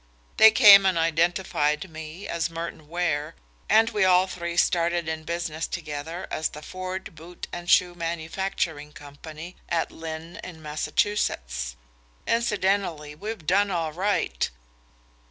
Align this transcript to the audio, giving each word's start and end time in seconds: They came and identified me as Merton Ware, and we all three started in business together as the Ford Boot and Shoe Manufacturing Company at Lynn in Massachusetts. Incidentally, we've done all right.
They 0.37 0.49
came 0.49 0.83
and 0.87 0.97
identified 0.97 1.87
me 1.87 2.27
as 2.27 2.49
Merton 2.49 2.87
Ware, 2.89 3.35
and 3.69 3.91
we 3.91 4.03
all 4.03 4.25
three 4.25 4.57
started 4.57 5.07
in 5.07 5.25
business 5.25 5.67
together 5.67 6.25
as 6.31 6.49
the 6.49 6.63
Ford 6.63 7.13
Boot 7.13 7.45
and 7.53 7.69
Shoe 7.69 7.93
Manufacturing 7.93 8.93
Company 8.93 9.57
at 9.69 9.91
Lynn 9.91 10.37
in 10.43 10.59
Massachusetts. 10.59 11.75
Incidentally, 12.25 13.13
we've 13.13 13.45
done 13.45 13.69
all 13.69 13.91
right. 13.93 14.49